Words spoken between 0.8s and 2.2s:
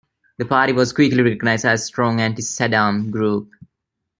quickly recognized as a strong